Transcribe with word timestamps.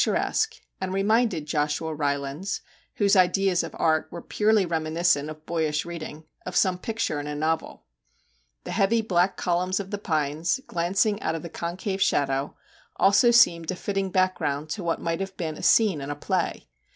JACK 0.01 0.03
HAMLIN'S 0.03 0.23
MEDIATION 0.23 0.49
resque, 0.57 0.61
and 0.81 0.93
reminded 0.95 1.45
Joshua 1.45 1.93
Rylands 1.93 2.61
whose 2.95 3.15
ideas 3.15 3.61
of 3.61 3.75
art 3.77 4.07
were 4.09 4.23
purely 4.23 4.65
reminiscent 4.65 5.29
of 5.29 5.45
boyish 5.45 5.85
reading 5.85 6.23
of 6.43 6.55
some 6.55 6.79
picture 6.79 7.19
in 7.19 7.27
a 7.27 7.35
novel. 7.35 7.83
The 8.63 8.71
heavy 8.71 9.03
black 9.03 9.37
columns 9.37 9.79
of 9.79 9.91
the 9.91 9.99
pines, 9.99 10.59
glancing 10.65 11.21
out 11.21 11.35
of 11.35 11.43
the 11.43 11.49
concave 11.49 12.01
shadow, 12.01 12.55
also 12.95 13.29
seemed 13.29 13.69
a 13.69 13.75
fitting 13.75 14.09
background 14.09 14.71
to 14.71 14.83
what 14.83 14.99
might 14.99 15.19
have 15.19 15.37
been 15.37 15.55
a 15.55 15.61
scene 15.61 16.01
in 16.01 16.09
a 16.09 16.15
play. 16.15 16.67